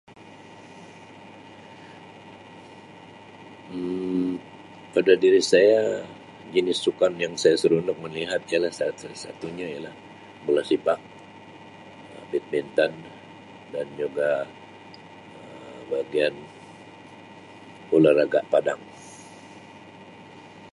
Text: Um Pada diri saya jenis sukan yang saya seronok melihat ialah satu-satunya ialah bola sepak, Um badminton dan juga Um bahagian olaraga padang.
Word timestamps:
Um 3.77 4.29
Pada 4.97 5.13
diri 5.23 5.41
saya 5.51 5.79
jenis 6.53 6.79
sukan 6.85 7.13
yang 7.23 7.33
saya 7.41 7.55
seronok 7.61 7.97
melihat 8.05 8.41
ialah 8.51 8.73
satu-satunya 8.79 9.65
ialah 9.75 9.95
bola 10.43 10.63
sepak, 10.69 10.99
Um 12.17 12.23
badminton 12.31 12.91
dan 13.73 13.85
juga 14.01 14.29
Um 15.37 15.83
bahagian 15.93 16.33
olaraga 17.95 18.39
padang. 18.53 18.81